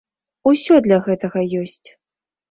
[0.51, 1.89] Усё для гэтага ёсць!